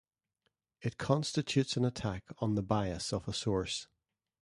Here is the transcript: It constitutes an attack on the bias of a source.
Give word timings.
It 0.81 0.97
constitutes 0.97 1.77
an 1.77 1.85
attack 1.85 2.23
on 2.39 2.55
the 2.55 2.63
bias 2.63 3.13
of 3.13 3.27
a 3.27 3.33
source. 3.33 3.87